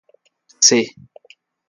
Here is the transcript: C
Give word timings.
C 0.69 0.81